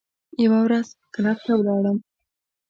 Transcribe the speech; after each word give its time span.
یوه 0.43 0.59
ورځ 0.65 0.87
کلب 1.13 1.37
ته 1.45 1.51
ولاړم. 1.55 1.97